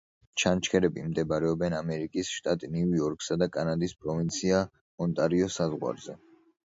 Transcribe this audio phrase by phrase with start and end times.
[0.43, 4.63] ჩანჩქერები მდებარეობენ ამერიკის შტატ ნიუ-იორკსა და კანადის პროვინცია
[5.07, 6.19] ონტარიოს საზღვარზე.